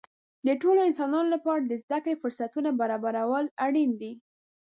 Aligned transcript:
د 0.47 0.49
ټولو 0.61 0.79
انسانانو 0.89 1.29
لپاره 1.35 1.61
د 1.63 1.73
زده 1.83 1.97
کړې 2.03 2.19
فرصتونه 2.21 2.69
برابرول 2.81 3.45
اړین 3.65 3.91
دي. 4.01 4.11